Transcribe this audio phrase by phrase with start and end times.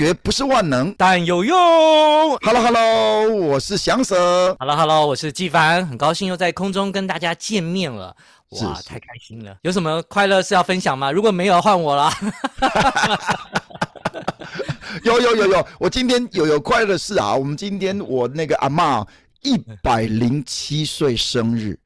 [0.00, 1.54] 学不是万能，但有用。
[2.38, 4.56] Hello Hello，我是翔 Sir。
[4.58, 8.16] Hello Hello，我是纪凡，很高兴又在空中跟大家见面了。
[8.48, 9.54] 哇，是是太开心了！
[9.60, 11.12] 有什么快乐事要分享吗？
[11.12, 12.10] 如果没有，换我了。
[15.04, 17.34] 有有有有，我今天有有快乐的事啊！
[17.34, 19.06] 我们今天我那个阿嬷
[19.42, 21.78] 一百零七岁生日。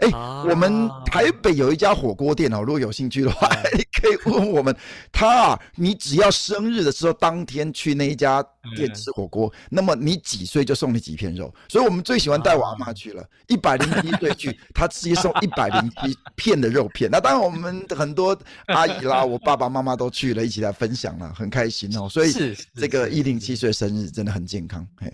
[0.00, 4.74] 哎，啊、我们台北有一家火锅店哦，如果有兴趣的话， 你可以问我们。
[5.12, 8.42] 他啊，你只要生日的时候当天去那一家
[8.74, 11.52] 店吃火锅，嗯、那么你几岁就送你几片肉。
[11.68, 17.10] 所以我们最喜欢带我阿妈去了，一百零七岁去， 他直接送一百零七片的肉片。
[17.10, 18.36] 那当然，我们很多
[18.68, 22.08] 阿姨啦，我爸爸妈妈都去了，一起来分享了，很开心哦。
[22.08, 22.32] 所以
[22.74, 25.12] 这个一零七岁生日真的很健康，嘿。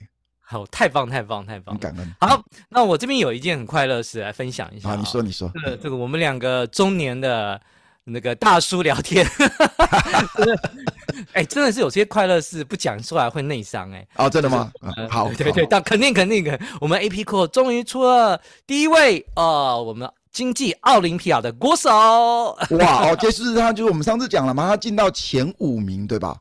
[0.48, 1.77] 好，太棒，太棒，太棒！
[1.77, 2.14] 感恩。
[2.20, 4.91] 好，那我这边有一件很快乐事来分享一下。
[4.91, 5.50] 啊，你说，你说。
[5.52, 7.60] 这个，这个，我们两个中年的
[8.05, 9.27] 那个大叔聊天，
[11.34, 14.06] 哎，真的是有些快乐事不讲出来会内伤，哎。
[14.14, 14.70] 哦，真的吗？
[15.11, 16.56] 好，对对，但肯定肯定的。
[16.81, 21.91] 我们 AP Cool 终于出了第一位哦，我们经济奥林匹亚的国手。
[21.91, 26.38] 哇，哦，就是他，就是我们上次讲了嘛，他进到前五名，对吧？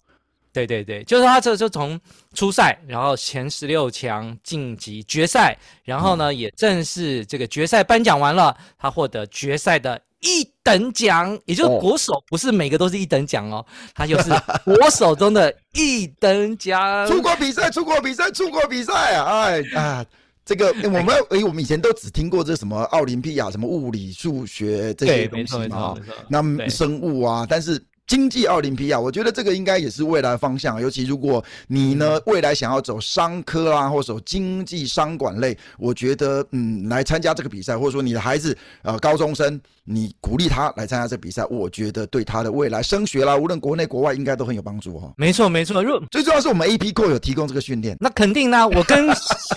[0.55, 1.99] 对对对，就是他这就从
[2.33, 14.29] 初赛，然后前十六强晋级决赛，然后呢、嗯、也正是这个决赛颁奖完了，他获得决赛的一等奖，也就是国手，不是每个都是一等奖哦，他就是
[14.63, 17.05] 国手中的一等奖。
[17.05, 19.41] 出国比赛，出国比赛，出国比赛啊！
[19.41, 20.05] 哎啊，
[20.45, 25.97] 这个我们哎，我们以前都只听过这什么奥林匹亚，什么物理、数学这些东西嘛，
[26.29, 27.77] 那生物啊，但是。
[28.07, 30.79] 经济奥林匹亚，我觉得这个应该也是未来的方向。
[30.79, 45.11] 尤其如果你呢未来想要走商科啊，或者走经济商管类，我觉得嗯来参加这个比赛，或者说你的孩子呃高中生，你鼓励他来参加这个比赛，我觉得对他的未来升学啦，无论国内国外，应该都很有帮助哈。
[45.17, 49.07] 没错没错，如最重要是我们 AP Cool 有提供这个训练，那肯定呢， 我跟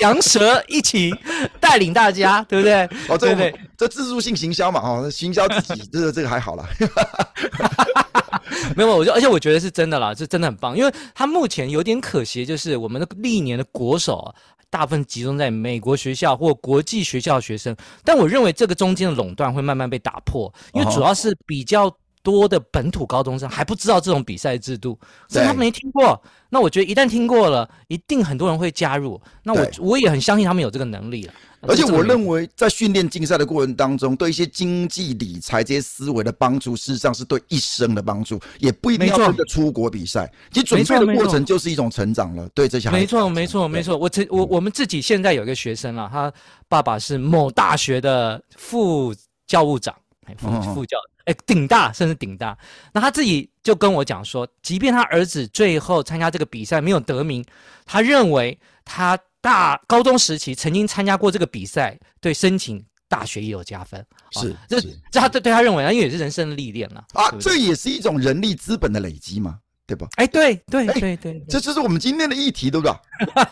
[0.01, 1.15] 翔 Sir 一起
[1.61, 2.85] 带领大家，对不对？
[3.09, 6.67] 哦，对对，这自助性行销嘛，哦，行销自己， 这个这个还好啦。
[8.77, 14.35] 没有，我就而且我觉得是真的啦，是真的很棒，因为他目前有点可惜，就是我们的历年的国手啊，
[14.71, 21.91] 大部分集中在美国学校或国际学校的学生，但我认为这个中间的垄断会慢慢被打破，因为主要是比较
[22.23, 24.99] 多的本土高中生还不知道这种比赛制度，
[25.29, 26.21] 所以他没听过。
[26.51, 29.21] 那我觉得一旦听过了，一定很多人会加入。
[29.43, 31.33] 那我我也很相信他们有这个能力了。
[31.63, 40.31] 而且我认为，在训练竞赛的过程当中，对一些经济理财这些思维的帮助，事实上是对一生的帮助，也不一定要真的出国比赛。
[40.53, 42.49] 其实准备的过程就是一种成长了。
[42.55, 43.97] 对这些孩子，没错，没错，没错。
[43.97, 46.33] 我这我我们自己现在有一个学生了，他
[46.69, 49.13] 爸爸是某大学的副
[49.47, 49.93] 教务长，
[50.37, 52.57] 副副教，哎，顶大甚至顶大。
[52.93, 57.45] 那他自己就跟我讲说，即便他儿子最后参加这个比赛没有得名，
[57.85, 59.19] 他认为他。
[59.49, 64.05] 大高中时期曾经参加过这个比赛，对申请大学也有加分。
[64.33, 64.79] 是，这
[65.11, 70.07] 这他对对他认为啊，因为也是人生的历练了啊，这也是一种人力资本的累积嘛，对吧？
[70.17, 72.95] 哎，对对对对，这就是我们今天的议题，对不对？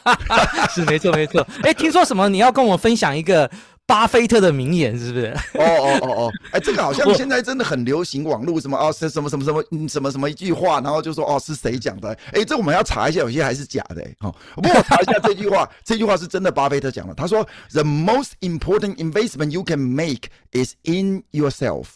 [0.69, 1.41] 是没错没错。
[1.63, 2.29] 哎，听说什么？
[2.29, 3.51] 你要跟我分享一个？
[3.87, 5.27] 巴菲特的名言是不是？
[5.55, 12.09] 哦哦哦哦， 哎，这个好像现在真的很流行，网络什么哦，是什么什么什么什么什么一句话，然后就说哦是谁讲的？
[12.33, 14.03] 哎，这我们要查一下，有些还是假的。
[14.21, 17.15] 哦，不过我查一下这句话， 这句话是真的，巴菲特讲的。
[17.15, 21.87] 他说：“The most important investment you can make is in yourself。”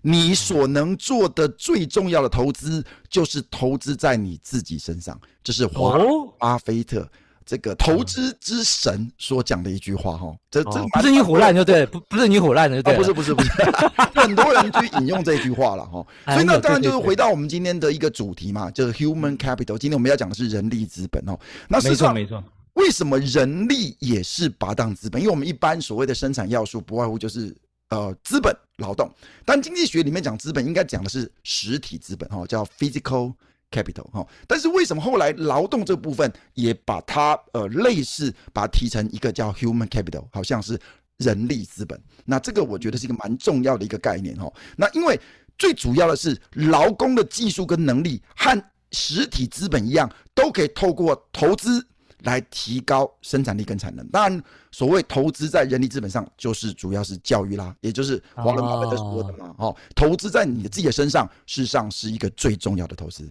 [0.00, 5.20] 你所能做的最重要的投资就是投资在你自己身上。
[5.42, 5.98] 这是华
[6.38, 7.08] 巴菲特。
[7.44, 13.50] 这个投资之神所讲的一句话哈，这这不是你唬烂就对，不不是你唬烂就对，不是不是不是，
[14.14, 19.76] 很多人去引用这句话了哈，所以那当然就是回到我们今天的一个主题嘛，就是 human capital。
[19.78, 21.38] 今天我们要讲的是人力资本哦，
[21.68, 22.42] 那实际上没错，
[22.74, 25.20] 为什么人力也是拔档资本？
[25.20, 27.54] 因为我们一般所谓的生产要素不外乎就是
[27.90, 29.10] 呃资本劳动，
[29.44, 33.32] 但经济学里面讲资本应该讲的是实体资本哈，叫 physical。
[33.72, 40.78] Capital 哈，但是为什么后来劳动这部分也把它呃类似把它提成一个叫 human capital，好像是
[41.16, 42.00] 人力资本。
[42.24, 44.52] 那这个我觉得是一个蛮重要的一个概念哈。
[44.76, 45.18] 那因为
[45.58, 51.84] 最主要的是劳工的技术跟能力和实体资本一样，都可以透过投资
[52.20, 54.06] 来提高生产力跟产能。
[54.08, 59.54] 当然，所谓投资在人力资本上，就是主要是教育啦，也就是华伦巴菲特说的嘛。
[59.58, 63.28] 哦，投资在你的自己的身上，事实上是一个最重要的投资。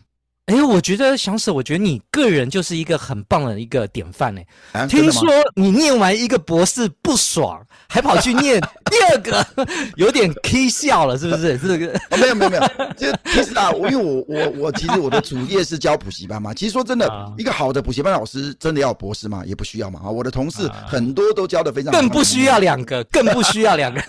[0.48, 4.42] 哎，我觉得翔 Sir，我觉得你个人就是一个很棒的一个典范呢。
[4.74, 8.60] 啊、听说你念完一个博士不爽，还跑去念
[8.92, 9.48] 第二个，
[9.96, 11.58] 有点 K 笑了，是不是？
[11.58, 12.64] 这个、哦、没有没有没有，
[12.98, 16.54] 就其实啊，因为我我我其实我的主业是教补习班嘛。
[16.54, 19.44] 其实说真的，啊、一个好的补习班老师真的要有博士吗？
[19.46, 20.02] 也不需要嘛。
[20.04, 24.02] 啊，我的同事很多都教的非常好，更不需要两个，更不需要两个。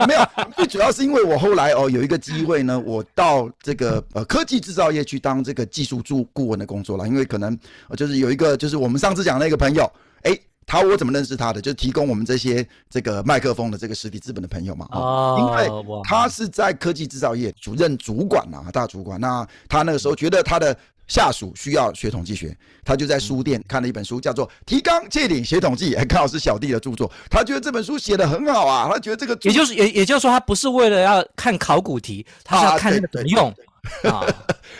[0.08, 0.20] 没有，
[0.56, 7.06] 最主要是因为我后来哦有一个机会呢，我到这个呃科技制造业去当这个技术助顾问的工作了。
[7.06, 7.58] 因为可能
[7.96, 9.90] 就是有一个就是我们上次讲那个朋友，
[10.22, 10.38] 哎，
[10.70, 11.60] 他我怎么认识他的？
[11.60, 14.86] 就是提供我们这些这个麦克风的这个实体资本的朋友嘛。
[14.92, 15.68] 哦，因为
[16.04, 19.20] 他是在科技制造业主任主管啊，大主管。
[19.20, 20.76] 那他那个时候觉得他的。
[21.10, 27.10] 下属需要学统计学，他就在书店看了一本书，叫做《提纲挈领学统计》， 刚好是小弟的著作。
[27.28, 33.52] 他觉得这本书写得很好啊，他觉得这个也就是也也就是说，他不是为了要看考古题，他是要看怎么用
[34.10, 34.26] 啊。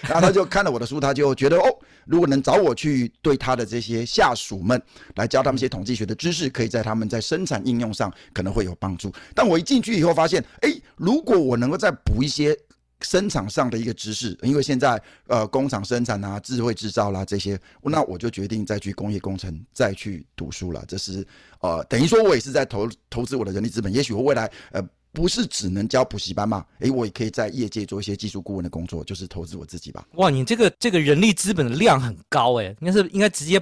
[0.02, 1.64] 然后他就看了我的书，他就觉得哦，
[2.06, 4.80] 如果能找我去对他的这些下属们
[5.16, 9.12] 来教他们一些统计学的知识，可以在他们在生产应用上可能会有帮助。
[9.34, 12.56] 但我一进去以后发现，哎，如果我能够再补一些。
[13.02, 20.84] 生产上的一个知识，因为现在呃工厂生产啊、智慧制造啦、这些，那我就决定再去工业工程再去读书了。
[20.86, 21.26] 这是
[21.60, 23.90] 呃等于说我也是在投投资我的人力资本。
[23.90, 30.06] 也许我未来呃不是只能教补习班吗，诶，我也可以在业界做一些技术顾问的工作，就是投资我自己吧。
[30.14, 33.60] 哇，你这个这个人力资本的量很高诶，应该是应该直接，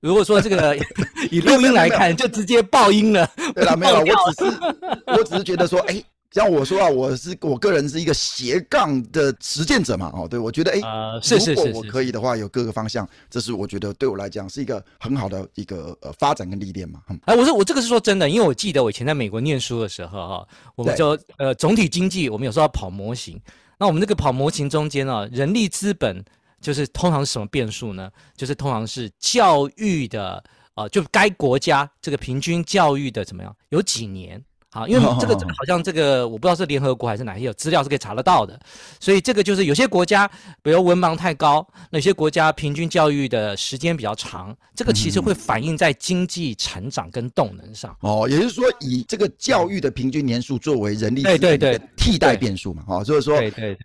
[0.00, 0.76] 如果说这个
[1.30, 3.30] 以录音来看，就直接爆音了。
[3.54, 4.58] 对了，没有，我只是
[5.06, 6.04] 我只是觉得说，诶。
[6.30, 17.00] 像我说啊，我是我个人是一个斜杠的实践者嘛，哦，对，我觉得，哎、呃，如果我可以的话，有各个方向，这是我觉得对我来讲是一个很好的一个呃发展跟历练嘛。
[17.24, 23.40] 哎，我说我这个是说真的，因为我记得我以前在美国念书的时候哈，我们就呃总体经济，我们有时候要跑模型，
[23.78, 26.22] 那我们那个跑模型中间啊，人力资本
[26.60, 28.10] 就是通常是什么变数呢？
[28.36, 30.32] 就是通常是教育的
[30.74, 34.44] 啊、呃，就该国家这个平均教育的怎么样，有几年。
[34.70, 38.58] 好，因为 这个好像这个我不知道是联合国还是哪些有资料是可以查得到的，
[39.00, 40.30] 所以这个就是有些国家，
[40.62, 47.96] 比如文盲太高，那些国家平均教育的时间比较长，这个其实会反映在经济成长跟动能上。
[48.00, 53.42] 哦，也就是说以这个教育的平均年数作为人力对对对替代变数嘛，哦，就是说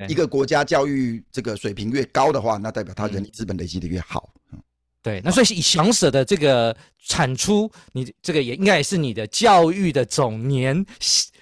[0.09, 4.29] 一个国家教育这个水平越高的话，那代表它人力资本累积的越好。
[5.03, 10.85] 对，那所以以翔 Sir 的这个产出，你这个也应该也是你的教育的总年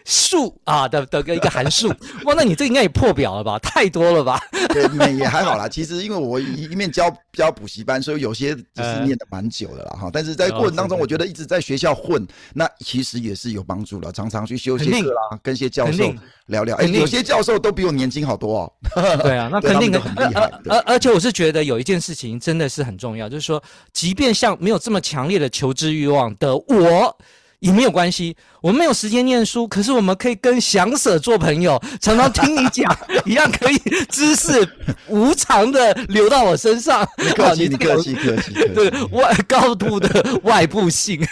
[0.04, 1.88] 数啊的的一个函数。
[2.26, 3.60] 哇，那你这应该也破表了吧？
[3.60, 4.42] 太多了吧？
[4.74, 5.70] 对，也还好啦。
[5.70, 10.10] 其实因为我一一面教教补习班，所以有些就是念的蛮久的啦哈。
[10.12, 14.12] 但是在过程当中，我觉得一直在学校混，那其实也是有帮助了。
[14.12, 16.12] 常常去修些课啦，跟一些教授
[16.48, 16.76] 聊聊。
[16.78, 18.74] 哎，有些教授都比我年轻好多哦。
[19.22, 20.52] 对啊，那肯定的很厉害。
[20.70, 23.42] 而而且我是觉得有一件事情真的是很重要，就是。
[23.42, 27.18] 说，即便像没有这么强烈的求知欲望的我，
[27.62, 28.36] 也没有关系。
[28.60, 33.78] 我们没有时间念书，可是我们可以跟翔 Sir 做朋友，常常听你讲，一样可以
[34.10, 34.68] 知识
[35.08, 37.08] 无偿的流到我身上。
[37.36, 41.26] 客气，客气，客气，对外高度的外部性。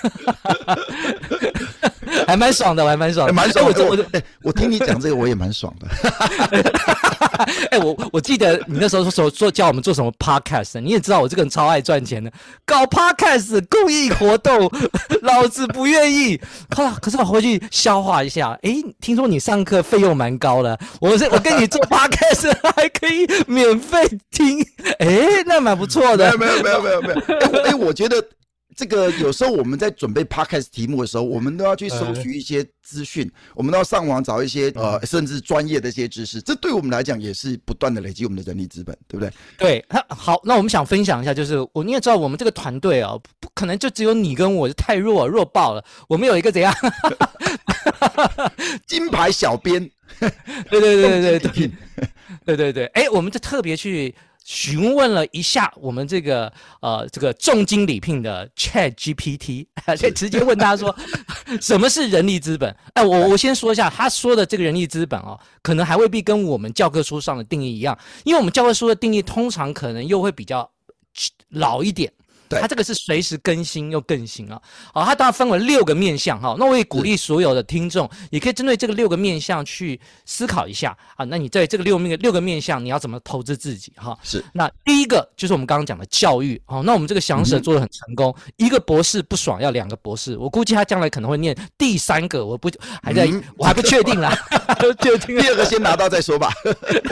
[2.27, 3.85] 还蛮爽的，我还蛮爽的，蛮爽的。
[3.85, 5.87] 我我哎，我听你讲这个，我也蛮爽的。
[7.71, 12.31] 哎，我我记得你那时候说说说叫我们做什么 podcast，你也知道我这个人超爱赚钱的，
[12.65, 14.69] 搞 podcast 公益活动，
[15.21, 16.39] 老子不愿意。
[16.69, 24.59] 可可是我回去消化一下，哎，听说你上课费用蛮高的，我是我跟你做 podcast 还可以免费听，
[24.99, 26.37] 哎，那蛮不错的。
[26.37, 28.23] 没有没有没有没有没有，哎，我觉得。
[28.79, 36.39] 这个有时候我们在准备 podcast 题目的时候，我们都要去搜取一些资讯，呃、我们都要上网找一些呃，甚至专业的一些知识。
[36.39, 39.33] 这对我们来讲也是不断的累积我们的人力资本，对不对？
[39.57, 45.83] 对，好，那我们想分享一下，就是我你也知道，我们这个团队啊，不可能就只有你跟我，太弱弱爆了。
[46.07, 46.73] 我们有一个怎样？
[48.87, 49.91] 金牌小编，
[50.69, 51.71] 对对对对对对，
[52.45, 54.15] 对对 对，哎，我们就特别去。
[54.49, 56.51] 询问了一下我们这个
[56.81, 60.93] 呃这个重金礼聘的 Chat GPT， 就直接问他说，
[61.61, 62.75] 什么是人力资本？
[62.93, 70.67] 哎，我我先说一下，他说的这个人力资本哦，可能还未必跟我们教科书上的定义一样，因为我们教科书的定义通常可能又会比较
[71.49, 72.11] 老一点。
[72.49, 74.61] 它这个是随时更新又更新啊。
[74.93, 76.55] 好，它当然分为六个面向哈。
[76.57, 81.25] 那我也鼓励所有的听众，也可以针对这个六个面向去思考一下啊。
[81.25, 84.17] 那你在这个六面六个面向，你要怎么投资自己哈？
[84.23, 84.43] 是。
[84.53, 86.81] 那第一个就是我们刚刚讲的教育哦。
[86.85, 92.69] 那我们这个翔 Sir 做得很成功，嗯、一个博士不爽要两个博士，我估计他将来可能会念第三个，我不
[93.03, 94.37] 还在，嗯、我还不确定啦。
[95.01, 96.51] 就第二个先拿到再说吧。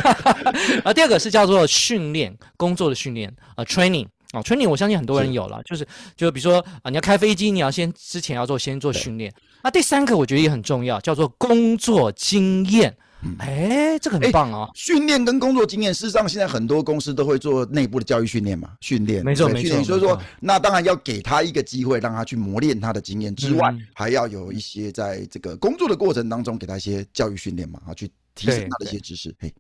[0.84, 9.34] 啊，第二个是叫做训练工作的训练啊，training 啊，training 我相信很多人有了，就是就比如说啊，你要开飞机，你要先之前要做先做训练。
[9.63, 12.96] 那第三个我觉得也很重要，叫做工作经验。
[13.39, 14.70] 哎、嗯，这个很棒哦！
[14.75, 19.84] 训练跟工作经验，事实上现在很多公司都会做内部的教育训练嘛，训练没错没错。
[19.84, 29.36] 所以说，那当然要给他一个机会，让他去磨练他的经验之外，嗯，还要有一些在这个工作的过程当中给他一些教育训练嘛，啊，去提升他的一些知识。
[29.39, 29.51] 嘿。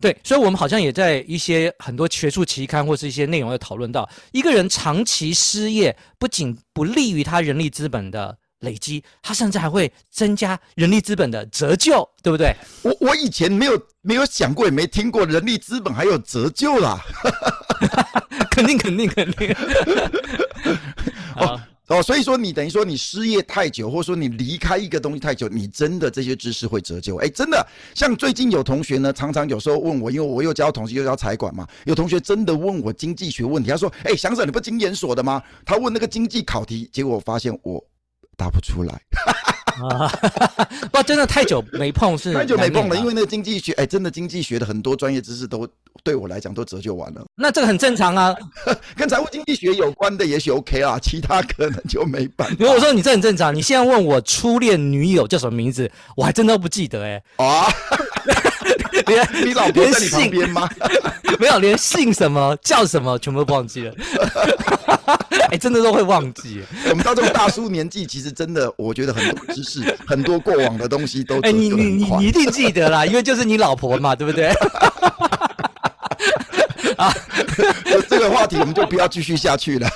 [0.00, 12.52] 对，所以，我们好像也在一些很多学术期刊或是一些内容有讨论到，一个人长期失业，不仅不利于他人力资本的累积，他甚至还会增加人力资本的折旧，对不对？
[12.82, 17.00] 我我以前没有没有想过，也没听过人力资本还有折旧啦，
[18.50, 19.54] 肯定肯定肯定。
[21.36, 21.60] 哦。
[21.92, 27.16] 哦，所以说你等于说你失业太久，或者说你离开一个东西太久，你真的这些知识会折旧。
[27.16, 37.84] 哎，真的，像最近有同学呢，常常有时候问我，因为我又教统计又教财管嘛，有同学真的问我经济学问题，他说：“哎，祥子你不经研所的吗？”他问那个经济考题，结果我发现我
[38.38, 38.92] 答不出来。
[39.26, 40.08] 哈 哈啊，
[40.92, 45.66] 不，真的太久没碰是 太久没碰了，因为那个经济学，哎，真的经济学的很多专业知识都
[46.02, 47.22] 对我来讲都折旧完了。
[47.34, 48.34] 那这个很正常啊，
[48.96, 52.56] 跟财务经济学有关的也许 OK 啊，其他可能就没办法。
[52.58, 57.44] 如果说你这很正常，你现在问我初恋女友叫什么名字，我还真的不记得哎、欸。
[57.44, 57.72] 啊，
[59.06, 60.68] 连你老婆在你旁边吗？
[61.38, 63.94] 没有，连姓什么叫什么全部都忘记了。
[65.50, 66.62] 哎，真的都会忘记。
[66.88, 74.48] 我们到这种大叔年纪，其实真的，我觉得很多知识、很多过往的东西都哎，你你你你一定记得啦，因为就是你老婆嘛，对不对？
[76.96, 77.12] 啊，
[78.08, 79.88] 这个话题我们就不要继续下去了。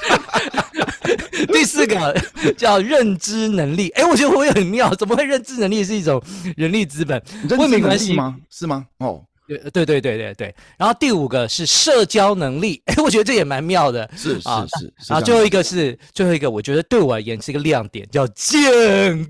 [1.52, 2.14] 第四个
[2.56, 6.22] 叫认知能力，哎，我觉得我也很妙，怎么会认知能力是一种
[6.56, 7.22] 人力资本？
[7.48, 8.36] 认知能力吗？
[8.50, 8.86] 是吗？
[8.98, 9.22] 哦。
[9.46, 14.48] 对对对对对对，然后第五个是社交能力，哎，我觉得这也蛮妙的，是是
[14.78, 18.62] 是，然后最后一个是最后一个，我觉得对我而言是一个亮点，叫健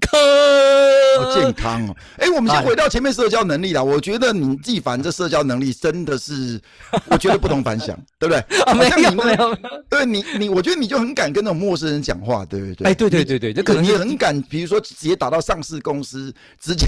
[0.01, 0.21] 康。
[1.19, 3.83] 哦、健康哦，哎，我们先回到前面社交能力啦。
[3.83, 6.61] 我觉得你纪凡这社交能力真的是，
[7.07, 8.41] 我觉得不同凡响，对不对？
[8.67, 9.59] 啊，没有没有，
[9.89, 12.91] 对你你，我觉得你就很敢跟那种陌生人讲话，对不对？
[12.91, 16.31] 哎，对对对对，这可能你很敢，比如说直接打到上市公司，
[16.61, 16.87] 直接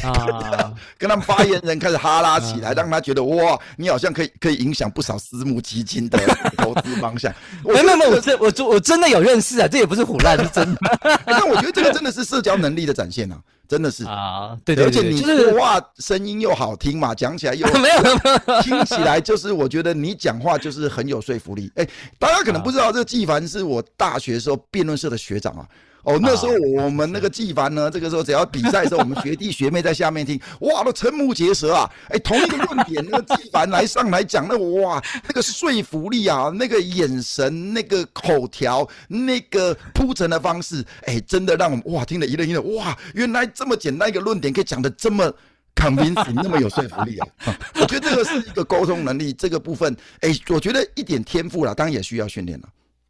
[0.99, 6.19] 跟他、们发言人开始哈拉起来，啊、让他觉得哇，你好像可以可以影响不少私募基金的
[6.57, 7.33] 投资方向。
[7.65, 10.99] 没有没有，我这我我我真的有认识啊，这也不是唬乱，是真的。
[11.27, 13.39] 但我觉得这个真的是社交能力的展现啊。
[13.69, 21.71] 真的是啊，对对，对，而且你说话声音又好听嘛，讲起来又 没有听起来就是我觉得你讲话就是很有说服力。
[21.75, 21.87] 哎，
[22.19, 25.69] 大家可能不知道，这个纪凡是我大学时候辩论社的学长啊。
[26.09, 31.91] 哦，那时候我们那个纪凡呢，这个时候只要比赛的时候，我们学弟学妹在下面听，哇，都瞠目结舌啊！
[32.09, 45.31] 哎，同一个论点，那个纪凡来上来讲，那哇，那个说服力啊，那个眼神，那个口条，那个铺陈的方式，哎，真的让我们哇听了一愣一愣，哇，原来这么简单一个论点可以讲的这么
[45.75, 47.29] convincing，那么有说服力啊！
[47.79, 52.69] 我觉得这个是一个沟通能力这个部分，哎，我觉得一点天赋了，当然也需要训练了。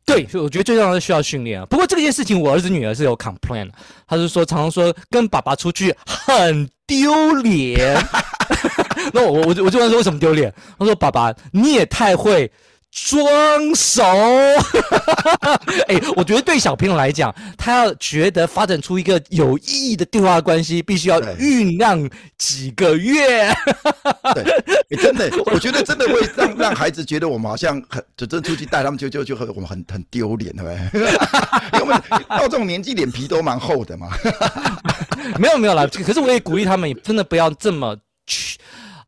[0.08, 1.66] 对，所以我觉得最重要的是需要训练啊。
[1.66, 3.70] 不过这件事情，我儿子女儿是有 complain，
[4.06, 8.02] 他是说常常说跟爸爸出去很丢脸。
[9.12, 10.52] 那我我我就问说为什么丢脸？
[10.78, 12.50] 他说爸爸你也太会。
[12.90, 14.02] 装熟，
[15.88, 23.52] 哎、欸，我觉得对小朋友来讲，他要觉得发展出一个有意义的对话关系，必须要酝酿几个月。
[24.35, 24.42] 对，
[24.90, 31.80] 欸、真的， 我觉得真的会让让孩子觉得我们好像很，就真出去带他们就就就很我们很很丢脸，对不对？
[31.80, 31.95] 因为
[32.28, 34.09] 到这种年纪，脸皮都蛮厚的嘛。
[35.38, 38.59] 没有没有啦，可是我也鼓励他们，真的不要这么去。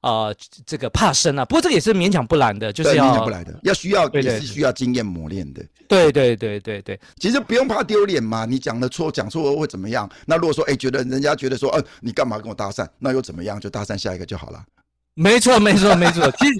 [0.02, 5.62] 呃，这个怕生啊，不过这个也是勉强不来的，就是要勉强不来的，要需要也是需要经验磨练的。
[5.86, 10.08] 对对对对对，其实不用怕丢脸嘛，你讲的错讲错会怎么样？
[10.24, 12.86] 那如果说哎，觉得人家觉得说，嗯、呃，你干嘛跟我搭讪？
[12.98, 13.60] 那又怎么样？
[13.60, 14.62] 就搭讪下一个就好了。
[15.14, 16.56] 没错没错没错，其实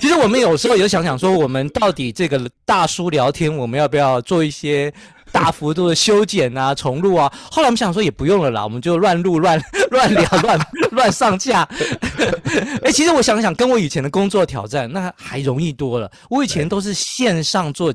[0.00, 4.92] 其实我们有时候也想想说，我们到底这个大叔聊天，我们要不要做一些？
[5.30, 9.60] 大幅度的修剪啊，重录啊，后来我们想说也不用了啦，我们就乱录、乱
[9.92, 10.58] 乱聊、乱
[10.92, 11.62] 乱上架，
[12.82, 16.10] 哎，其实我想想，跟我以前的工作挑战，那还容易多了。
[16.30, 17.94] 我以前都是线上做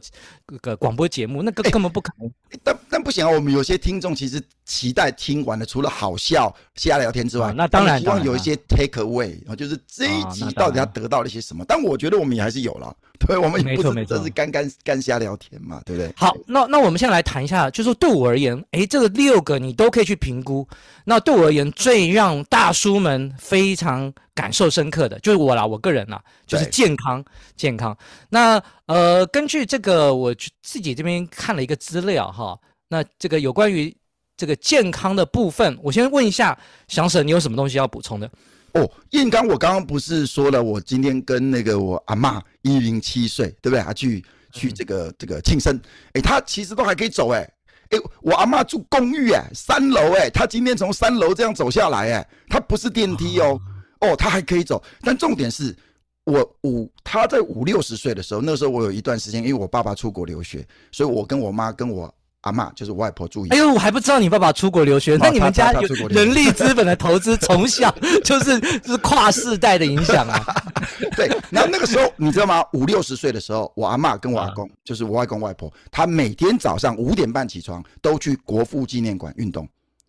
[0.62, 2.32] 个广播节目，那个根本不可能。
[2.64, 11.66] 但但不行啊，我们有些听众其实期待听完了，除了好笑、瞎聊天之外，那当然希望有一些 take away，就是这一集到底他得到了一些什么。
[11.68, 12.96] 但我觉得我们也还是有了。
[13.28, 16.12] 对，我们也不是，这是干干干瞎聊天嘛，对不对？
[16.16, 20.68] 好，那那我们现在来谈一下，就是说对我而言，诶，这个六个你都可以去评估。
[21.06, 27.24] 那对我而言，最让大叔们非常感受深刻的，就是我啦，我个人啦，就是健康，
[27.56, 27.98] 健康。
[28.30, 33.96] 那呃，根据这个，我自己这边看了一个资料哈，那这个有关于
[34.36, 38.30] 这个健康的部分，我先问一下翔 Sir，你有什么东西要补充的？
[38.74, 43.80] 哦，燕刚，我刚刚不是说了，我今天跟那个我阿嬷一零七岁，对不对？
[43.82, 45.80] 他去去这个这个庆生，
[46.14, 47.48] 哎，他其实都还可以走，哎，
[47.90, 53.60] 哎，我阿妈住公寓，哎，三楼，哎，他今天从三楼这样走下来，哎，他不是电梯哦，
[54.02, 54.84] 哦，他还可以走。
[55.02, 55.76] 但重点是，
[56.26, 62.14] 我五他在五六十岁的时候，那时候我有一段时间，因为我爸爸出国留学，所以我跟我妈跟我。
[62.44, 63.46] 阿嬷就是我外婆住。
[63.50, 70.40] 哎呦，我还不知道你爸爸出国留学，那你们家有人力资本的投资，从小 就是就是跨世代的影响啊。
[71.18, 72.64] 对，然后那个时候你知道吗？
[72.74, 79.68] 五六十岁的时候，我阿妈跟我阿公，就是我外公外婆，他每天早上五点半起床，都去国父纪念馆运动。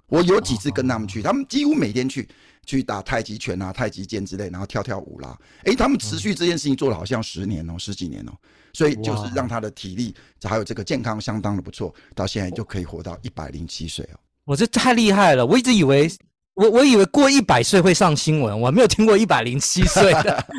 [0.09, 2.29] 我有几次跟他们去，他们几乎每天去。
[2.67, 5.37] 去打太极拳啊、太极剑之类，然后跳跳舞啦。
[5.65, 8.39] 诶，他们持续这件事情做了好像十年哦、喔，十几年哦、喔，
[8.75, 14.21] 所以就是让他的体力还有这个健康相当的不错，到现在就可以活到一百零七岁哦。
[14.45, 16.11] 我这太厉害了，我一直以为
[16.53, 20.45] 我我以为过一百岁会上新闻，我没有听过一百零七岁的。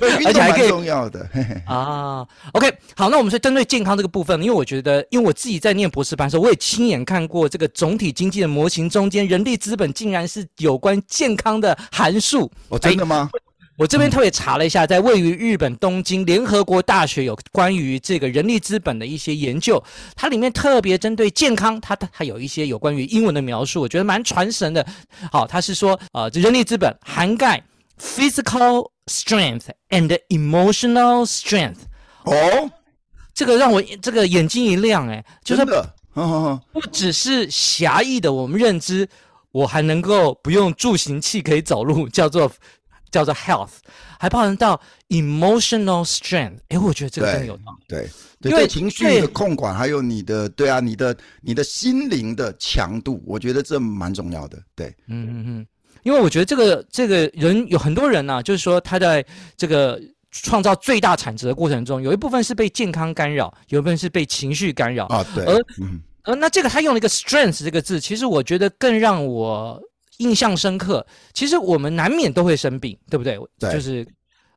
[0.00, 1.28] 而且还可以重要的
[1.66, 12.48] 啊，OK，好，那我们是针对健康这个部分，因为我觉得，因为我自己在念博士班的时候，我也亲眼看过这个总体经济的模型中间，人力资本竟然是有关健康的函数。
[12.68, 13.28] 哦，真的吗？
[13.78, 19.82] 我这边特别查了一下，在位于日本东京联合国大学有关于这个人力资本的一些研究，
[20.16, 24.84] 它里面特别针对健康，它它有一些有关于英文的描述，我觉得蛮传神的。
[25.30, 27.62] 好，它是说，呃，这人力资本涵盖
[27.98, 28.90] physical。
[29.10, 31.78] Strength and emotional strength。
[32.24, 32.70] 哦，
[33.32, 35.72] 这个让我这个眼睛一亮，哎，就是不
[36.74, 39.08] 不只是狭义的我们认知，
[39.50, 42.52] 我还能够不用助行器可以走路，叫做
[43.10, 43.70] 叫做 health，
[44.18, 46.58] 还包含到 emotional strength。
[46.68, 47.84] 哎，我觉得这个更有道理。
[47.88, 48.08] 对
[48.40, 54.58] 对，对情绪的控管，还有你的对啊，你的你的心灵的强度，我觉得这蛮重要的。
[54.74, 55.66] 对，嗯嗯嗯。
[56.04, 59.24] 因为我觉得这个这个人有很多人呢、啊，就是说他在
[59.56, 60.00] 这个
[60.30, 65.26] 创造最大产值的过程中，有一部分是被健康干扰，有一部分是被情绪干扰啊。
[65.34, 69.82] 对，而、嗯、而那这个他用了一个 strength 这个字，其实我觉得更让我
[70.18, 71.04] 印象深刻。
[71.32, 73.38] 其实我们难免都会生病，对不对？
[73.58, 74.06] 对，就是。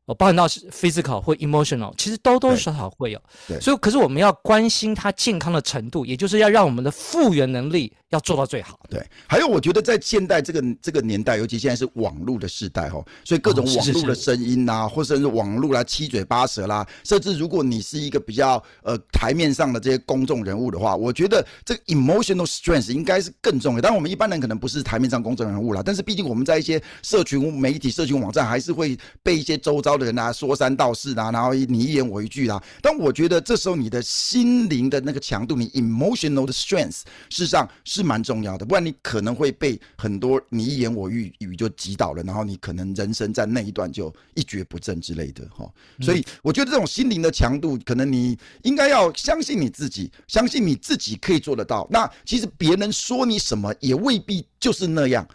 [0.05, 3.21] 哦，包含到 physical 或 emotional，其实多多少少会有。
[3.47, 8.79] 对，所以可是我们要关心他健康的程度，也就是要让我们的复原能力要做到最好。
[8.89, 23.81] 对，还有我觉得在现代这个这个年代，尤其现在是网络的时代哦，所以各种网络的声音呐、啊，或者是网络啦、七嘴八舌啦，甚至如果你是一个比较呃台面上的这些公众人物的话，我觉得这个 emotional strength 应该是更重要。
[23.81, 29.90] 当然，我们一般人可能不是台面上公众人物啦，但是毕竟我们在一些社群媒体、社群网站，还是会被一些周遭。
[29.97, 32.61] 的人啊，说三道四啊，然后你一言我一句啊。
[32.81, 38.65] 但我觉得这时候你的心灵的那个强度，你 emotional 的 strength，事实上是蛮重要的。
[38.65, 45.69] 不然你可能会被很多你一言我一语就击倒了，然后你可能人生在那一段就一蹶不振之类的哈。
[45.99, 51.87] 所以我觉得这种心灵的强度，可能你应该要相信你自己，相信你自己可以做得到。
[51.89, 55.27] 那其实别人说你什么也未必就是那样，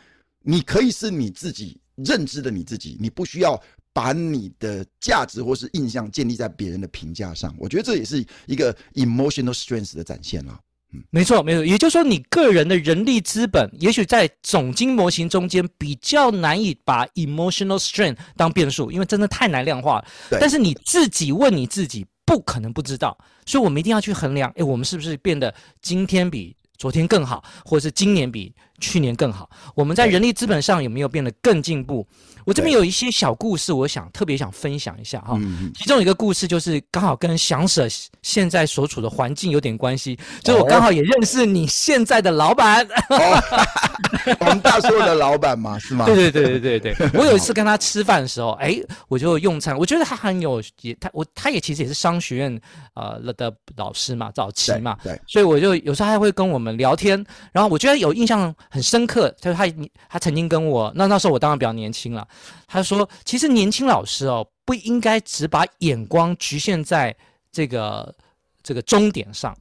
[0.42, 3.60] 你可以是你自己认知的你自己，你不需要。
[3.96, 10.60] 把你的价值或是印象建立在别人的评价上，我觉得这也是一个 emotional strength 的展现了。
[10.92, 11.64] 嗯，没错，没错。
[11.64, 20.06] 也就是说，你个人的人力资本，也许在总经模型中间比较难以把 emotional strength 当变数，因为真的太难量化了。
[20.28, 20.38] 对。
[20.38, 23.16] 但是你自己问你自己，不可能不知道。
[23.46, 29.48] 所以我们一定要去衡量，诶，我们是不是变得今天比昨天更好，或者是今年比去年更好？
[29.74, 32.06] 我们在人力资本上有没有变得更进步？
[32.46, 35.36] 我这边有一些小故事，我想特别想分享一下哈。
[35.74, 37.88] 其中一个故事就是刚好跟翔 Sir
[38.22, 42.86] 现在所处的环境有点关系，就是我刚好也认识你现在的老板，
[44.38, 46.06] 我们大叔的老板嘛，是吗？
[46.06, 47.10] 对对对对对对。
[47.20, 52.60] 我有一次跟他吃饭的时候，哎，我就用餐，我觉得他很有也他我他也其实也是商学院
[52.94, 59.74] 呃了的老师嘛，早期嘛，对，所以我就有时候还会跟我们聊天，然后我觉得有印象很深刻，他说他
[60.08, 62.26] 他曾经跟我，那那时候我当然比较年轻了，
[62.66, 67.14] 他说其实年轻老师哦不应该只把眼光局限在
[67.52, 68.14] 这个
[68.62, 69.56] 这个终点上，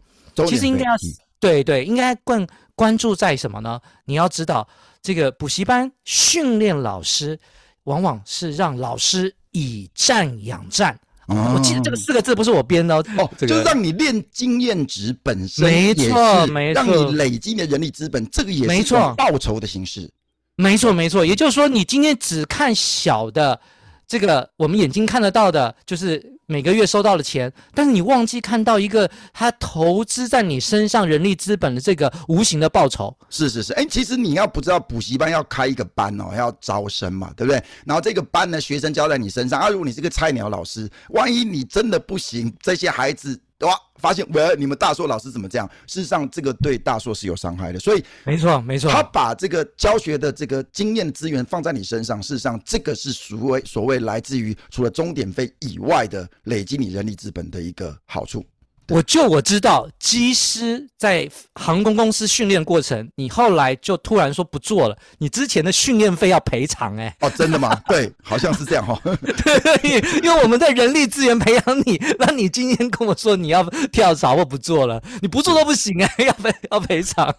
[0.48, 0.96] 其实应该要
[1.40, 3.80] 对对，应该关关注在什么呢？
[4.06, 4.68] 你要知道
[5.02, 7.40] 这个补习班训练老师，
[7.84, 11.00] 往往是让老师以战养战。
[11.28, 20.08] 哦、我记得这个四个字不是我编的哦，哦，这个、就是让你练经验值本身，没错，没错，让你累积你的人力资本，这个也是报酬的形式，
[20.56, 21.26] 没错，没错。
[21.26, 23.60] 也就是说，你今天只看小的，
[24.08, 26.34] 这个我们眼睛看得到的，就是。
[26.48, 33.12] 每个月收到的钱，但是你忘记看到一个他投资在你身上人力资本的这个无形的报酬。
[33.32, 37.60] 是是是，哎，其实你要不知道补习班要开一个班哦，要招生嘛，对不对？
[37.84, 43.42] 然后这个班呢，学生交在你身上啊，如果你是个菜鸟老师，万一你真的不行，这些孩子。
[43.60, 43.74] 哇！
[43.98, 45.66] 发现喂，你们大硕老师怎么这样？
[45.88, 47.80] 事实上，这个对大硕是有伤害的。
[47.80, 48.92] 所以，没错，没错。
[48.92, 58.46] 他把这个教学的这个经验资源放在你身上，事实上，这个是所谓所谓来自于除了终点费以外的累积你人力资本的一个好处。
[58.90, 67.16] 我就我知道，机师在航空公司训练过程，你后来就突然说不做了，你之前的训练费要赔偿哎。
[67.22, 67.76] 哦，真的吗？
[67.90, 69.18] 对，好像是这样哈、哦。
[69.24, 77.34] 对，因为我们在人力资源培养你，那你今天跟我说你要跳槽或不做了，你不做都不行哎， 要赔要赔偿。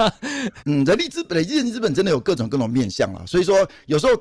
[0.64, 4.12] 嗯，人力资本累积人力资本真的有各种各种面向啊，所以说有时候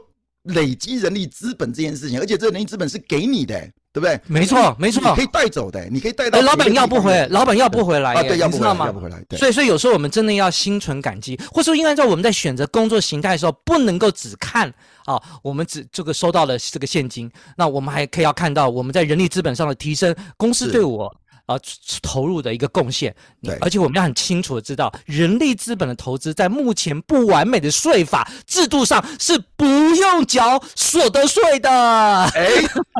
[0.43, 3.69] 累积人力资本这件事情，而且这人力资本是给你的。
[3.91, 4.19] 对不对？
[4.27, 6.39] 没错，没错，可以带走的，你可以带到。
[6.41, 8.21] 老板要不回，老板要不回来啊？
[8.21, 9.23] 对，要不回来，要不回来。
[9.37, 14.71] 所以，所以有时候我们真的要心存感激，或者说，应该在我们在选择工作形态的时候，不能够只看
[15.05, 21.13] 啊，我们只这个收到了这个现金，那我们还可以要看到我们在人力资本上的提升，公司对我。
[21.49, 21.57] 啊，
[22.03, 31.69] 投入的一个贡献，对，而且我们要很清楚的知道，人力资本的投资在目前不完美的税法制度上是不用缴所得税的。
[31.69, 32.47] 哎，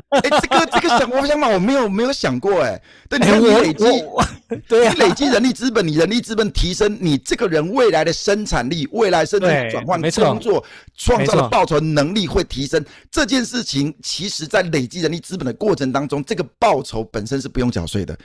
[0.09, 3.85] 哎，这个这个想我想法我没有没有想过，哎，对，你累积，
[4.67, 10.61] 对啊，你累积人力资本，你人力资本提升，你这个人未来的生产力，未来甚至转换工作，
[10.97, 12.83] 创造的报酬能力会提升。
[13.09, 18.17] 这件事情，其实在累积人力资本的过程当中，这个报酬本身是不用缴税的。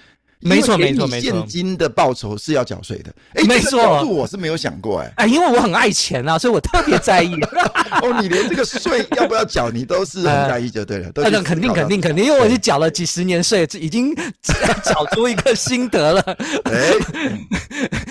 [0.45, 1.31] 没错，没错，没错。
[1.31, 3.13] 现金的报酬是要缴税的。
[3.35, 7.35] 哎，没错，这个我是没有想过，哎，哎，因为我很爱钱啊，所以我特别在意。
[8.03, 11.11] 哦，你连这个税要不要缴，你都是很在意，就对了。
[11.17, 16.21] 那肯定，肯定，肯定，因为我是缴了几十年税，已经 缴出一个心得了。
[16.65, 16.93] 哎，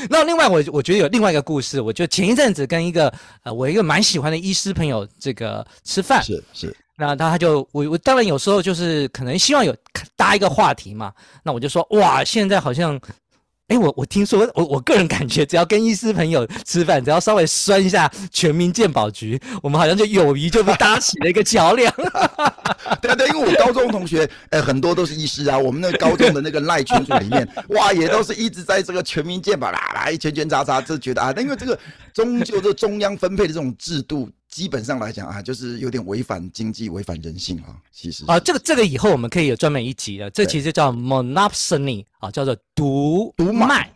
[0.09, 6.75] 那另外，我我觉得有另外一个故事，我就前一阵子跟一个呃，我一个蛮喜欢的医师朋友这个吃饭，是是。
[6.95, 9.75] 那他他就我我当然有时候就是可能希望有
[10.15, 11.11] 搭一个话题嘛，
[11.43, 12.99] 那我就说哇，现在好像，
[13.67, 21.91] 哎，我我听说我我个人感觉，只要跟医师朋友吃饭，只要稍微酸一下全民健保局，我们好像就友谊就被搭起了一个桥梁。
[23.01, 31.77] 对啊对，因为我高中同学，呃，很多都是医师啊，我们那高中的那个赖群组里面，哇，也都是一直在这个全民健保啦啦一圈圈叉叉，就觉得啊，因为这个
[32.13, 34.29] 终究这中央分配的这种制度。
[34.53, 37.75] 基本上来讲啊，就是有点违反经济、违反人性啊。
[37.91, 43.91] 其实啊，这个这个以后我们可以有专门一集的，这其实叫 monopsony 啊，叫做独独卖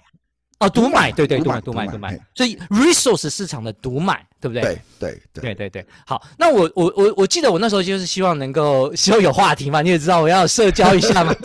[0.58, 2.20] 啊，独买，对对，独买独买独买。
[2.34, 4.62] 所以 resource 市场的独买，对不对？
[4.62, 5.86] 对对对对对。
[6.06, 11.34] 好，那我我我我记得我那时候就是希望能够 希望有话题嘛，你也知道我要社交一下嘛。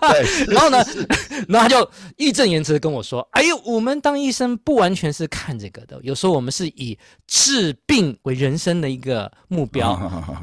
[0.00, 0.78] 对，然后呢，
[1.48, 9.92] 然后他就义正言辞的跟我说：“哎呦，我们当医生不完全是看这个的，有时候我们是以治病为人生的一个目标。”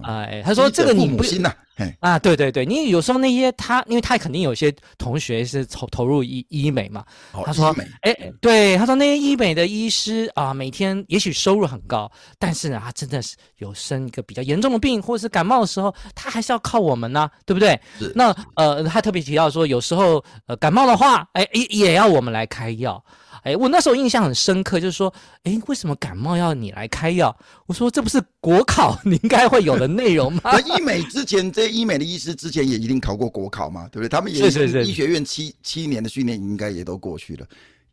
[0.03, 1.51] 哎，他说：“这个你不行呐。”
[1.99, 7.03] 啊，对对对，你有时候那些他，因为他肯定有些同学是投投入医医美嘛。
[7.45, 17.79] 他说：“哎，对，他说那些医美的医师啊，每天也许收入很高，但是呢，他真的是有生一个比较严重的病，或者是感冒的时候，他还是要靠我们呢，对不对？
[18.15, 23.03] 那呃，他特别提到说，有时候呃感冒的话，哎，也也要我们来开药。”
[23.45, 27.37] 哎，我那时候印象很深刻，就是说，哎，为什么感冒要你来开药？
[27.67, 30.41] 我说这不是国考 你应该会有的内容吗？
[30.45, 34.09] 那医美之前，这医美的医师之前也一定考过国考嘛，对不对？
[34.09, 37.45] 他们也是医学院七七年的训练，应该也都过去了。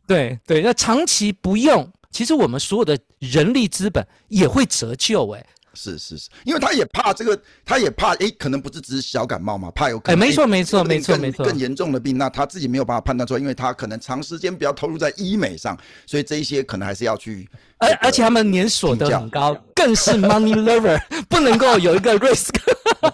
[0.07, 5.45] 对对，那长期不用，其实我们所有的人力资本也会折旧，哎。
[5.73, 10.15] 是是是，因为他也怕这个，他也怕诶，可能不是只是小感冒嘛，怕有可能。
[10.15, 17.47] 哎，没错没错没错没错，更严重的病，那他自己没有办法判断出来，因为他可能长时间比较投入在医美上，所以这一些可能还是要去。
[17.79, 22.51] 而而且他们年所得很高，更是 money lover， 不能够有一个 risk。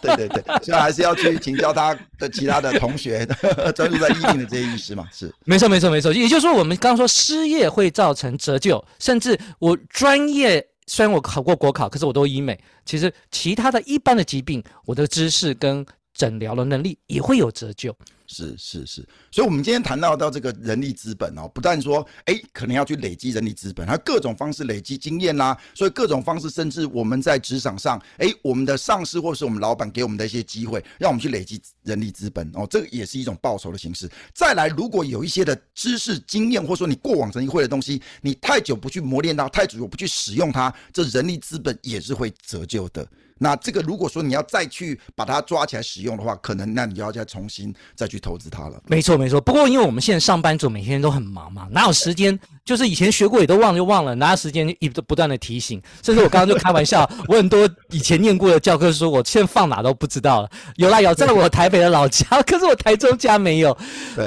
[0.01, 3.25] 对对对，所以还是要去请教他的其他的同学，
[3.73, 5.07] 专注在医病的这些医师嘛。
[5.11, 6.13] 是，没错没错没错。
[6.13, 12.59] 也就是说，我们刚刚说失业会造成折旧，甚至我专业虽然我考过国考，可是我都医美。
[12.83, 17.95] 其实其他的一般的疾病，我的知识跟诊疗的能力也会有折旧。
[18.31, 25.57] 是是是，所以，我们今天谈到到这个人力资本哦，不但说，哎，可能要去累积人力资本，还有各种方式累积经验啦。
[25.73, 34.07] 所以，各种方式，甚至我们在职场上，哎，我们的上司或是我们老板给我们的一些机会，让我们去累积人力资本哦，这个也是一种报酬的形式。
[34.31, 43.07] 再来，如果有一些的知识经验，或者说你过往曾经会的东西，你太久不去磨练它，太久不去使用它，这人力资本也是会折旧的。
[43.39, 48.79] 那这个如果说你要再去把它抓起来使用的话，可能那你要再重新再去投资它了。
[48.85, 52.37] 没错没错，不过因为我们现在上班族每天都很忙嘛， 哪有时间？
[52.65, 55.81] 就是以前学过也都忘了就忘了，哪有时间一直不断的提醒？
[56.03, 60.49] 甚至我刚刚就开玩笑，我很多以前念过的教科书，我现在放哪都不知道了。
[60.75, 63.75] 有啦有，在我台北的老家，可是我台中家没有。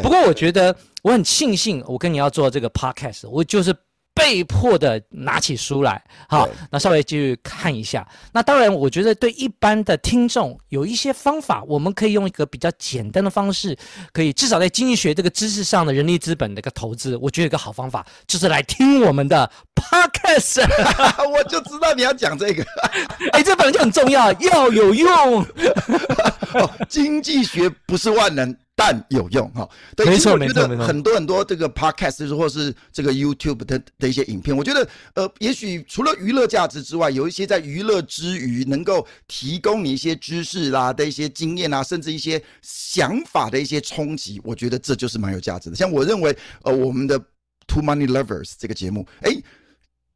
[0.03, 3.75] 不过我觉得我很庆幸，我跟你要做这个 podcast，我就是。
[4.23, 8.07] 被迫的拿起书来，好，那稍微继续看一下。
[8.33, 13.77] 那当然，我觉得对一般的听众有一些方法，我们可以用一个比较简单的方式，
[14.13, 17.17] 可以至少在经济学这个知识上的人力资本的一个投资。
[17.17, 20.63] 我觉得一个好方法就是来听我们的 podcast。
[21.29, 22.63] 我就知道你要讲这个，
[23.33, 25.45] 哎、欸，这本来就很重要，要有用。
[26.89, 28.57] 经济学不是万能。
[28.85, 30.85] 但有用哈，对，没错没错没错。
[30.85, 45.77] 很多很多这个 podcast 或是这个 YouTube 的的一些影片，我觉得呃，也许除了娱乐价值之外，有一些在娱乐之余能够提供你一些知识啦的一些经验啊，甚至一些想法的一些冲击，我觉得这就是蛮有价值的。
[45.77, 47.17] 像我认为呃，我们的
[47.69, 49.31] Two Money Lovers 这个节目，哎，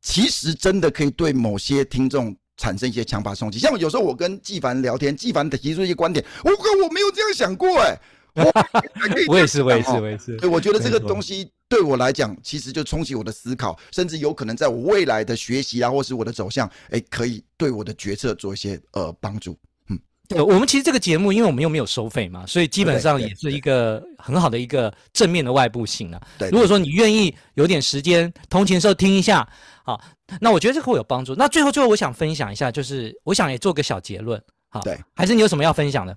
[0.02, 3.60] 其实真的可以对某些听众产生一些强法冲击。
[3.60, 7.96] 像有时候我跟纪凡聊天，纪凡提出一些观点，我我没有这样想过哎。
[9.28, 10.36] 我也是，我也是，我也是。
[10.36, 19.58] 对，我觉得这个东西对我来讲，其实就冲击我的思考，甚至有可能在我未来的学习啊，或是我的走向，哎，可以对我的决策做一些呃帮助。
[19.88, 26.20] 嗯，对，我们其实这个节目，因为我们又没有收费嘛，所以基本上也是一个很好的一个正面的外部性啊。
[26.38, 29.48] 对，如果说你愿意有点时间通勤的时候听一下，
[29.84, 30.00] 好，
[30.40, 31.34] 那我觉得这个会有帮助。
[31.34, 34.40] 那最后，最后我想分享一下，就是我想也做个小结论。
[34.68, 36.16] 好，对，还是你有什么要分享的？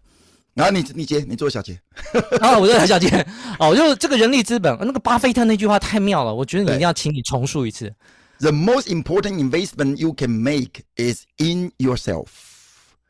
[0.53, 1.79] 然后你你接你做小姐，
[2.41, 3.25] 啊，我做小姐，
[3.59, 7.93] 哦，就这个人力资本，那个巴菲特那句话太妙了，我觉得你一定要请你重述一次。
[8.39, 12.27] The most important investment you can make is in yourself。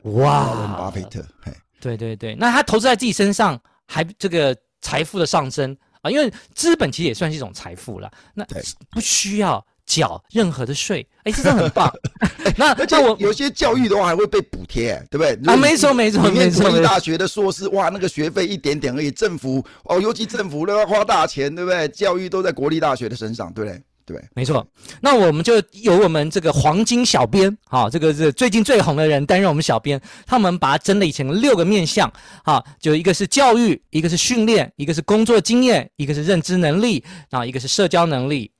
[0.02, 8.46] 哇，巴菲特，嘿，对对对，那他投资在自己身上，还这个财富的上升啊，因为资本其实也算是一种财富了，那
[8.90, 9.64] 不需要。
[9.90, 11.92] 缴任何的税，哎，这真的很棒。
[12.56, 15.52] 那而且我有些教育的话还会被补贴，对不对？
[15.52, 16.62] 啊，没错没错没错。
[16.70, 21.88] 国立大学的硕士，哇，那个学费一点点而已，政府哦，尤其政府都要花大钱，对不对？
[21.88, 23.82] 教育都在国立大学的身上，对不对？
[24.06, 24.64] 对，没错。
[25.00, 32.12] 那我们就由我们这个黄金小编，哈，这个是最近最红的人担任我们小编，他们把它整理成六个面向，
[32.44, 38.50] 哈，就一个是教育，一个是训练，一个是工作经验，一个是认知能力，然后一个是社交能力。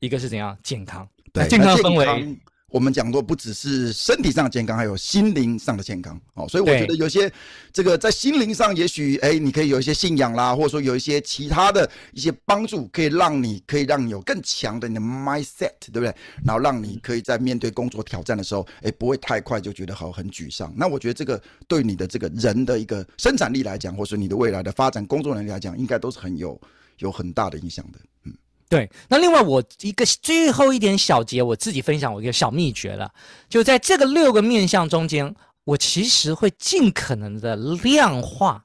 [0.00, 1.08] 一个是怎样健康？
[1.32, 6.20] 对，健康分为我们讲过，不只是身体上的健康，还有心灵上的健康。
[6.34, 7.32] 哦，所以我觉得有些
[7.72, 16.14] 这个在心灵上，也许哎，你可以有一些信仰啦，或者说有一些其他的一些帮助，可以让你可以让你有更强的你的 mindset，对不对？
[16.44, 20.70] 然后让你可以在面对工作挑战的时候，哎，不会太快就觉得好很沮丧。
[20.76, 26.60] 那我觉得这个对你的这个人的一个生产力来讲，或者说你的未来的发展工作能力来讲，应该都是很有
[26.98, 27.98] 有很大的影响的。
[28.24, 28.34] 嗯。
[28.68, 33.12] 对，那另外我一个最后一点小结，我自己分享我一个小秘诀了，
[33.48, 38.64] 就在这个六个面相中间，我其实会尽可能的量化，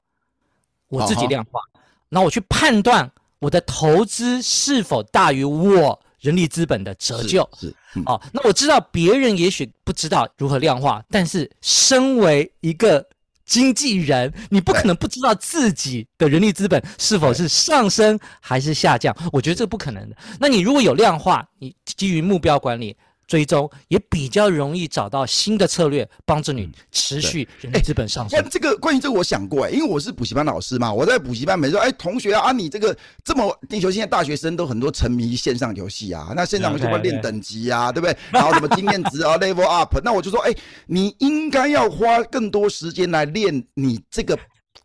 [0.87, 1.61] 我自己量化，
[2.09, 7.47] 那我去判断我的投资是否大于我人力资本的折旧。
[7.59, 13.07] 是，是嗯、哦，那我知道别人也许不知道如何量化，但是身为一个。
[13.51, 20.15] 经纪人，你不可能不知道自己的人力资本是否是上升还是下降，我觉得这不可能的。
[20.39, 22.95] 那你如果有量化，你基于目标管理。
[23.31, 28.37] 追踪也比较容易找到新的策略，帮助你持续人力资本上升。
[28.37, 38.17] 哎、欸，这个关于这个我想过哎，因为我是补习班老师嘛，我在补习班每次说，哎，同学啊，你这个这么地球，现在大学生都很多沉迷线上游戏啊，那线上游戏要练等级啊，对不对？
[38.31, 40.53] 然后什么经验值啊，level up，那我就说，哎，
[40.87, 44.37] 你应该要花更多时间来练你这个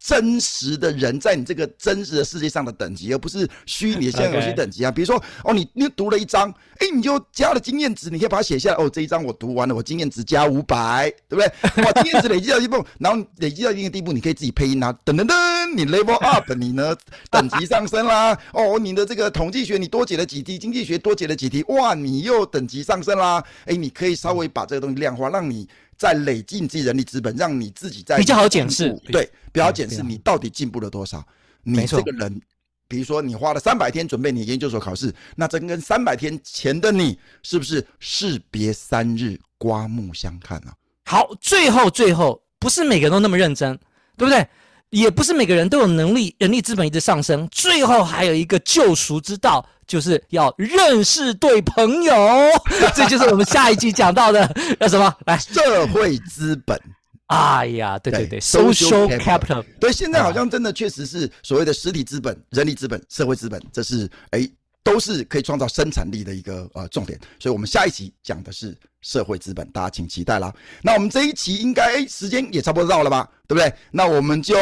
[0.06, 4.90] 真实的人在你这个真实的世界上的等级，而不是虚拟的线上游戏等级啊。
[4.90, 8.76] 比如说，哦，你你读了一章，哎，你就加了经验值，你可以把它写下来。
[8.76, 11.46] 哦，这一章我读完了，我经验值加五百，对不对？
[11.82, 16.96] 哇，经验值累积到一步，然后累积到一定的地步，你可以自己配音啊，噔噔噔，你 level up，你呢
[17.28, 18.38] 等级上升啦。
[18.52, 23.42] 哦，你的这个统计学你多解了几题，经济学多解了几题，哇，你又等级上升啦。
[23.64, 25.68] 哎，你可以稍微把这个东西量化，让你。
[25.96, 31.26] 在累积你自己人力资本，让你自己在比较好检视，对，比较好检视你到底进步了多少。
[31.62, 32.40] 你这个人，
[32.86, 40.74] 比如说你花了三百天准备你研究所考试，那这跟三百天前的你是不是士别三日，刮目相看啊？
[41.04, 43.76] 好，最后最后，不是每个人都那么认真，
[44.16, 44.46] 对不对？
[44.90, 47.46] 也不是每个人都有能力，人力资本一直上升。
[47.50, 52.14] 最后还有一个救赎之道，就是要认识对朋友。
[52.94, 54.46] 这就是我们下一集讲到的，
[54.80, 55.12] 叫什么？
[55.26, 56.80] 来，社会资本。
[57.26, 59.64] 哎呀，对对对，social capital。
[59.80, 64.48] 对，现在好像真的确实是所谓的实体资本、人力资本、社会资本，这是哎，
[64.86, 67.18] 都是可以创造生产力的一个呃重点。
[67.40, 68.72] 所以我们下一集讲的是
[69.02, 70.54] 社会资本，大家请期待啦。
[70.80, 73.28] 那我们这一期应该哎，时间也差不多到了吧？
[73.48, 73.74] 对不对？
[73.90, 74.54] 那我们就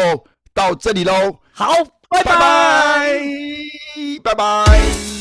[0.54, 1.38] 到这里喽。
[1.52, 1.74] 好，
[2.08, 2.32] 拜拜，
[4.22, 4.34] 拜拜。
[4.34, 5.13] 拜拜。